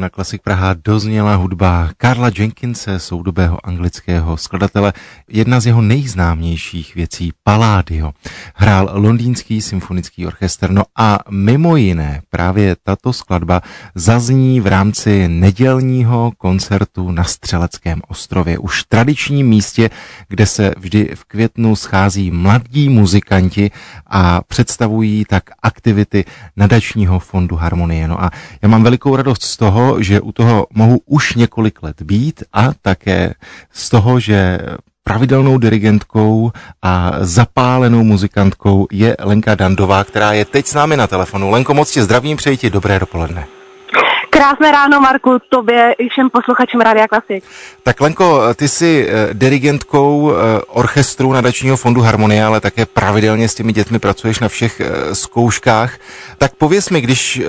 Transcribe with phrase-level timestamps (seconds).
[0.00, 4.92] Na Klasik Praha dozněla hudba Karla Jenkinse, soudobého anglického skladatele.
[5.28, 8.12] Jedna z jeho nejznámějších věcí, Palladio.
[8.54, 13.60] Hrál londýnský symfonický orchestr, no a mimo jiné právě tato skladba
[13.94, 19.90] zazní v rámci nedělního koncertu na Střeleckém ostrově, už tradičním místě,
[20.28, 23.70] kde se vždy v květnu schází mladí muzikanti
[24.06, 26.24] a představují tak aktivity
[26.56, 28.08] nadačního fondu Harmonie.
[28.08, 28.30] No a
[28.62, 32.70] já mám velikou radost z toho, že u toho mohu už několik let být a
[32.82, 33.34] také
[33.72, 34.58] z toho, že
[35.04, 41.50] pravidelnou dirigentkou a zapálenou muzikantkou je Lenka Dandová, která je teď s námi na telefonu.
[41.50, 43.59] Lenko, moc tě zdravím, přeji ti dobré dopoledne.
[44.40, 47.44] Krásné ráno, Marku, tobě i všem posluchačům Rádia Klasik.
[47.82, 50.34] Tak Lenko, ty jsi eh, dirigentkou eh,
[50.66, 55.98] orchestru nadačního fondu Harmonie, ale také pravidelně s těmi dětmi pracuješ na všech eh, zkouškách.
[56.38, 57.42] Tak pověs mi, když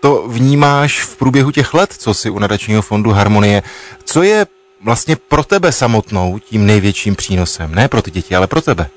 [0.00, 3.62] to vnímáš v průběhu těch let, co jsi u nadačního fondu Harmonie,
[4.04, 4.46] co je
[4.84, 7.74] vlastně pro tebe samotnou tím největším přínosem?
[7.74, 8.90] Ne pro ty děti, ale pro tebe.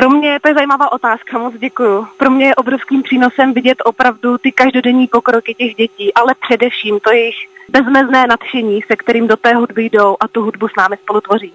[0.00, 2.06] Pro mě to je zajímavá otázka, moc děkuju.
[2.16, 7.12] Pro mě je obrovským přínosem vidět opravdu ty každodenní pokroky těch dětí, ale především to
[7.12, 7.36] jejich
[7.68, 11.52] bezmezné nadšení, se kterým do té hudby jdou a tu hudbu s námi spolu tvoří.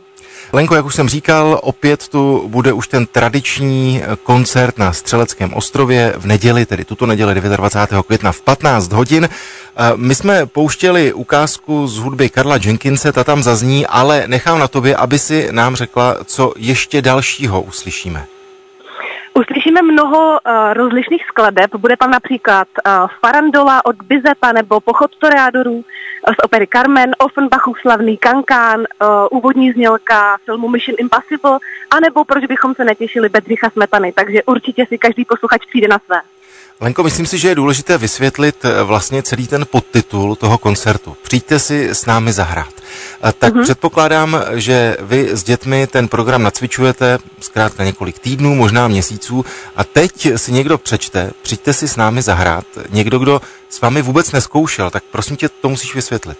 [0.54, 6.14] Lenko, jak už jsem říkal, opět tu bude už ten tradiční koncert na Střeleckém ostrově
[6.18, 8.06] v neděli, tedy tuto neděli 29.
[8.06, 9.30] května v 15 hodin.
[9.96, 14.96] My jsme pouštěli ukázku z hudby Karla Jenkinse, ta tam zazní, ale nechám na tobě,
[14.96, 18.26] aby si nám řekla, co ještě dalšího uslyšíme.
[19.66, 21.76] Uslyšíme mnoho uh, rozlišných skladeb.
[21.76, 27.78] Bude tam například uh, Farandola od Bizepa nebo Pochod toreadorů uh, z opery Carmen, Offenbachův
[27.82, 31.60] slavný Kankán, uh, úvodní znělka filmu Mission Impossible,
[31.92, 34.14] anebo proč bychom se netěšili Bedřicha Smetany.
[34.14, 36.22] Takže určitě si každý posluchač přijde na své.
[36.80, 41.18] Lenko, myslím si, že je důležité vysvětlit eh, vlastně celý ten podtitul toho koncertu.
[41.24, 42.75] Přijďte si s námi zahrát.
[43.34, 43.64] Tak uh-huh.
[43.64, 49.46] předpokládám, že vy s dětmi ten program nacvičujete zkrátka několik týdnů, možná měsíců
[49.76, 54.32] a teď si někdo přečte, přijďte si s námi zahrát, někdo, kdo s vámi vůbec
[54.32, 56.38] neskoušel, tak prosím tě, to musíš vysvětlit.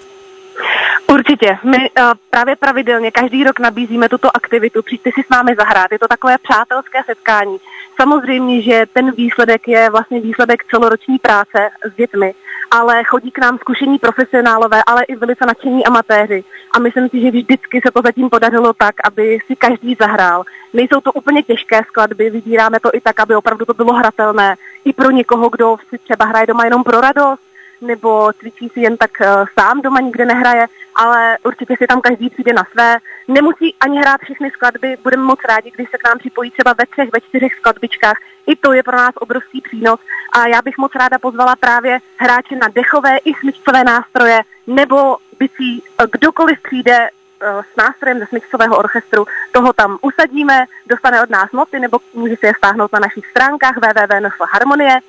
[1.16, 1.58] Určitě.
[1.64, 4.82] My uh, právě pravidelně každý rok nabízíme tuto aktivitu.
[4.84, 5.92] Přijďte si s námi zahrát.
[5.92, 7.58] Je to takové přátelské setkání.
[8.02, 12.34] Samozřejmě, že ten výsledek je vlastně výsledek celoroční práce s dětmi,
[12.72, 16.44] ale chodí k nám zkušení profesionálové, ale i velice nadšení amatéři.
[16.76, 20.44] A myslím si, že vždycky se to zatím podařilo tak, aby si každý zahrál.
[20.74, 24.56] Nejsou to úplně těžké skladby, vybíráme to i tak, aby opravdu to bylo hratelné.
[24.86, 27.42] I pro někoho, kdo si třeba hraje doma jenom pro radost,
[27.82, 32.30] nebo cvičí si jen tak uh, sám doma, nikde nehraje, ale určitě si tam každý
[32.30, 32.98] přijde na své.
[33.28, 36.86] Nemusí ani hrát všechny skladby, budeme moc rádi, když se k nám připojí třeba ve
[36.86, 38.18] třech, ve čtyřech skladbičkách.
[38.48, 40.00] I to je pro nás obrovský přínos
[40.32, 45.84] a já bych moc ráda pozvala právě hráče na dechové i smyčcové nástroje nebo bicí,
[45.84, 51.52] eh, kdokoliv přijde eh, s nástrojem ze smyčcového orchestru, toho tam usadíme, dostane od nás
[51.52, 55.00] noty nebo může si je stáhnout na našich stránkách www.harmonie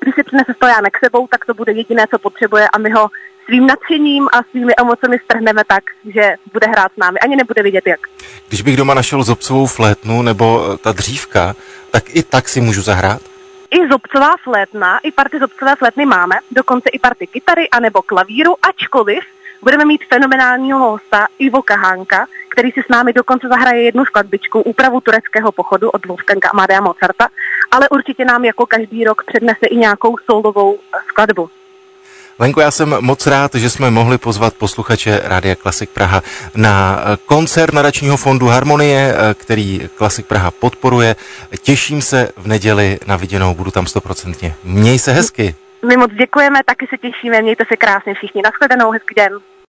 [0.00, 3.10] když si přinese stojánek sebou, tak to bude jediné, co potřebuje a my ho
[3.44, 7.18] svým nadšením a svými emocemi strhneme tak, že bude hrát s námi.
[7.18, 8.00] Ani nebude vidět jak.
[8.48, 11.54] Když bych doma našel zobcovou flétnu nebo eh, ta dřívka,
[11.90, 13.22] tak i tak si můžu zahrát?
[13.70, 19.24] I zobcová flétna, i party zobcové flétny máme, dokonce i party kytary anebo klavíru, ačkoliv
[19.62, 25.00] budeme mít fenomenálního hosta Ivo Kahánka, který si s námi dokonce zahraje jednu skladbičku, úpravu
[25.00, 27.28] tureckého pochodu od Wolfganga Amadea Mozarta,
[27.70, 30.78] ale určitě nám jako každý rok přednese i nějakou solovou
[31.08, 31.50] skladbu.
[32.38, 36.22] Lenko, já jsem moc rád, že jsme mohli pozvat posluchače Rádia Klasik Praha
[36.54, 41.16] na koncert nadačního fondu Harmonie, který Klasik Praha podporuje.
[41.62, 44.54] Těším se v neděli na viděnou, budu tam stoprocentně.
[44.64, 45.54] Měj se hezky.
[45.88, 48.42] My moc děkujeme, taky se těšíme, mějte se krásně všichni.
[48.44, 49.32] Naschledanou, hezký den.